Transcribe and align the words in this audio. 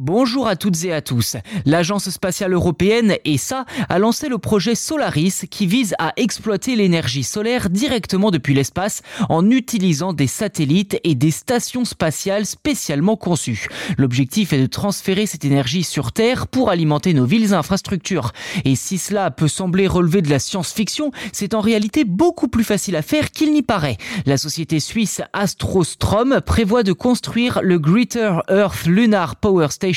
Bonjour 0.00 0.46
à 0.46 0.54
toutes 0.54 0.84
et 0.84 0.92
à 0.92 1.02
tous. 1.02 1.36
L'Agence 1.66 2.08
spatiale 2.10 2.52
européenne, 2.52 3.16
ESA, 3.24 3.64
a 3.88 3.98
lancé 3.98 4.28
le 4.28 4.38
projet 4.38 4.76
Solaris 4.76 5.46
qui 5.50 5.66
vise 5.66 5.96
à 5.98 6.12
exploiter 6.16 6.76
l'énergie 6.76 7.24
solaire 7.24 7.68
directement 7.68 8.30
depuis 8.30 8.54
l'espace 8.54 9.02
en 9.28 9.50
utilisant 9.50 10.12
des 10.12 10.28
satellites 10.28 11.00
et 11.02 11.16
des 11.16 11.32
stations 11.32 11.84
spatiales 11.84 12.46
spécialement 12.46 13.16
conçues. 13.16 13.66
L'objectif 13.96 14.52
est 14.52 14.60
de 14.60 14.66
transférer 14.66 15.26
cette 15.26 15.44
énergie 15.44 15.82
sur 15.82 16.12
Terre 16.12 16.46
pour 16.46 16.70
alimenter 16.70 17.12
nos 17.12 17.24
villes 17.24 17.50
et 17.50 17.54
infrastructures. 17.54 18.30
Et 18.64 18.76
si 18.76 18.98
cela 18.98 19.32
peut 19.32 19.48
sembler 19.48 19.88
relever 19.88 20.22
de 20.22 20.30
la 20.30 20.38
science-fiction, 20.38 21.10
c'est 21.32 21.54
en 21.54 21.60
réalité 21.60 22.04
beaucoup 22.04 22.46
plus 22.46 22.62
facile 22.62 22.94
à 22.94 23.02
faire 23.02 23.32
qu'il 23.32 23.52
n'y 23.52 23.62
paraît. 23.62 23.96
La 24.26 24.36
société 24.36 24.78
suisse 24.78 25.22
Astrostrom 25.32 26.40
prévoit 26.46 26.84
de 26.84 26.92
construire 26.92 27.58
le 27.64 27.80
Greater 27.80 28.44
Earth 28.48 28.86
Lunar 28.86 29.34
Power 29.34 29.66
Station 29.70 29.87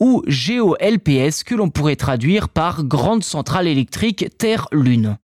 ou 0.00 0.22
GOLPS 0.26 1.44
que 1.44 1.54
l'on 1.54 1.70
pourrait 1.70 1.96
traduire 1.96 2.48
par 2.48 2.84
Grande 2.84 3.24
Centrale 3.24 3.66
Électrique 3.66 4.26
Terre-Lune. 4.38 5.18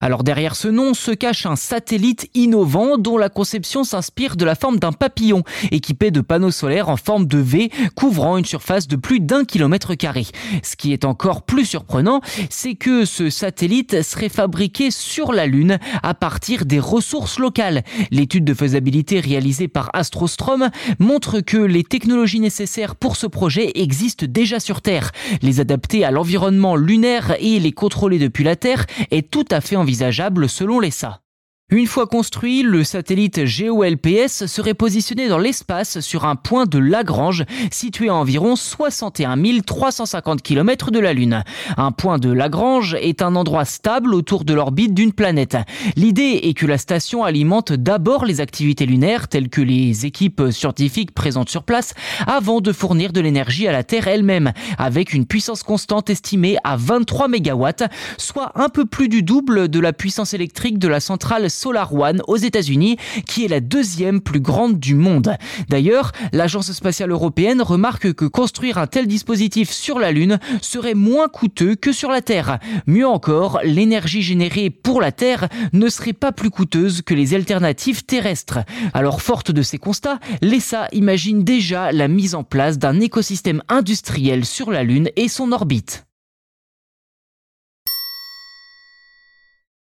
Alors 0.00 0.22
derrière 0.22 0.54
ce 0.54 0.68
nom 0.68 0.94
se 0.94 1.10
cache 1.10 1.44
un 1.44 1.56
satellite 1.56 2.30
innovant 2.34 2.98
dont 2.98 3.18
la 3.18 3.28
conception 3.28 3.82
s'inspire 3.82 4.36
de 4.36 4.44
la 4.44 4.54
forme 4.54 4.78
d'un 4.78 4.92
papillon, 4.92 5.42
équipé 5.72 6.12
de 6.12 6.20
panneaux 6.20 6.52
solaires 6.52 6.88
en 6.88 6.96
forme 6.96 7.26
de 7.26 7.38
V 7.38 7.72
couvrant 7.96 8.36
une 8.36 8.44
surface 8.44 8.86
de 8.86 8.94
plus 8.94 9.18
d'un 9.18 9.44
kilomètre 9.44 9.96
carré. 9.96 10.24
Ce 10.62 10.76
qui 10.76 10.92
est 10.92 11.04
encore 11.04 11.42
plus 11.42 11.64
surprenant, 11.64 12.20
c'est 12.48 12.76
que 12.76 13.04
ce 13.04 13.28
satellite 13.28 14.02
serait 14.02 14.28
fabriqué 14.28 14.92
sur 14.92 15.32
la 15.32 15.46
Lune 15.46 15.80
à 16.04 16.14
partir 16.14 16.64
des 16.64 16.78
ressources 16.78 17.40
locales. 17.40 17.82
L'étude 18.12 18.44
de 18.44 18.54
faisabilité 18.54 19.18
réalisée 19.18 19.66
par 19.66 19.90
Astrostrom 19.94 20.70
montre 21.00 21.40
que 21.40 21.56
les 21.56 21.82
technologies 21.82 22.38
nécessaires 22.38 22.94
pour 22.94 23.16
ce 23.16 23.26
projet 23.26 23.72
existent 23.74 24.26
déjà 24.28 24.60
sur 24.60 24.80
Terre. 24.80 25.10
Les 25.42 25.58
adapter 25.58 26.04
à 26.04 26.12
l'environnement 26.12 26.76
lunaire 26.76 27.34
et 27.40 27.58
les 27.58 27.72
contrôler 27.72 28.20
depuis 28.20 28.44
la 28.44 28.54
Terre 28.54 28.86
est 29.10 29.28
tout 29.28 29.44
à 29.50 29.60
fait 29.60 29.74
envisageable 29.74 29.87
envisageable 29.88 30.50
selon 30.50 30.80
l'ESA. 30.80 31.22
Une 31.70 31.86
fois 31.86 32.06
construit, 32.06 32.62
le 32.62 32.82
satellite 32.82 33.40
GOLPS 33.40 34.46
serait 34.46 34.72
positionné 34.72 35.28
dans 35.28 35.36
l'espace 35.36 36.00
sur 36.00 36.24
un 36.24 36.34
point 36.34 36.64
de 36.64 36.78
Lagrange 36.78 37.44
situé 37.70 38.08
à 38.08 38.14
environ 38.14 38.56
61 38.56 39.36
350 39.60 40.40
km 40.40 40.90
de 40.90 40.98
la 40.98 41.12
Lune. 41.12 41.44
Un 41.76 41.92
point 41.92 42.16
de 42.16 42.32
Lagrange 42.32 42.96
est 43.02 43.20
un 43.20 43.36
endroit 43.36 43.66
stable 43.66 44.14
autour 44.14 44.46
de 44.46 44.54
l'orbite 44.54 44.94
d'une 44.94 45.12
planète. 45.12 45.58
L'idée 45.94 46.40
est 46.44 46.54
que 46.54 46.64
la 46.64 46.78
station 46.78 47.22
alimente 47.22 47.74
d'abord 47.74 48.24
les 48.24 48.40
activités 48.40 48.86
lunaires 48.86 49.28
telles 49.28 49.50
que 49.50 49.60
les 49.60 50.06
équipes 50.06 50.44
scientifiques 50.50 51.12
présentes 51.12 51.50
sur 51.50 51.64
place 51.64 51.92
avant 52.26 52.62
de 52.62 52.72
fournir 52.72 53.12
de 53.12 53.20
l'énergie 53.20 53.68
à 53.68 53.72
la 53.72 53.84
Terre 53.84 54.08
elle-même 54.08 54.54
avec 54.78 55.12
une 55.12 55.26
puissance 55.26 55.62
constante 55.62 56.08
estimée 56.08 56.56
à 56.64 56.78
23 56.78 57.28
MW, 57.28 57.68
soit 58.16 58.52
un 58.54 58.70
peu 58.70 58.86
plus 58.86 59.10
du 59.10 59.22
double 59.22 59.68
de 59.68 59.80
la 59.80 59.92
puissance 59.92 60.32
électrique 60.32 60.78
de 60.78 60.88
la 60.88 61.00
centrale 61.00 61.50
Solar 61.58 61.92
One 61.92 62.22
aux 62.28 62.36
États-Unis, 62.36 62.96
qui 63.26 63.44
est 63.44 63.48
la 63.48 63.60
deuxième 63.60 64.20
plus 64.20 64.40
grande 64.40 64.78
du 64.78 64.94
monde. 64.94 65.34
D'ailleurs, 65.68 66.12
l'Agence 66.32 66.70
spatiale 66.72 67.10
européenne 67.10 67.62
remarque 67.62 68.12
que 68.12 68.24
construire 68.24 68.78
un 68.78 68.86
tel 68.86 69.08
dispositif 69.08 69.70
sur 69.70 69.98
la 69.98 70.12
Lune 70.12 70.38
serait 70.62 70.94
moins 70.94 71.28
coûteux 71.28 71.74
que 71.74 71.92
sur 71.92 72.10
la 72.10 72.22
Terre. 72.22 72.58
Mieux 72.86 73.08
encore, 73.08 73.60
l'énergie 73.64 74.22
générée 74.22 74.70
pour 74.70 75.00
la 75.00 75.10
Terre 75.10 75.48
ne 75.72 75.88
serait 75.88 76.12
pas 76.12 76.32
plus 76.32 76.50
coûteuse 76.50 77.02
que 77.02 77.14
les 77.14 77.34
alternatives 77.34 78.04
terrestres. 78.04 78.60
Alors, 78.94 79.20
forte 79.20 79.50
de 79.50 79.62
ces 79.62 79.78
constats, 79.78 80.20
l'ESA 80.40 80.88
imagine 80.92 81.42
déjà 81.42 81.90
la 81.90 82.08
mise 82.08 82.34
en 82.34 82.44
place 82.44 82.78
d'un 82.78 83.00
écosystème 83.00 83.62
industriel 83.68 84.44
sur 84.44 84.70
la 84.70 84.84
Lune 84.84 85.10
et 85.16 85.28
son 85.28 85.52
orbite. 85.52 86.07